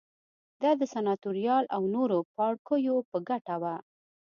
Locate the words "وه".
3.61-3.75